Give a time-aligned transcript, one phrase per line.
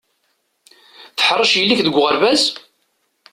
[1.17, 2.43] Teḥṛec yelli-k deg uɣerbaz?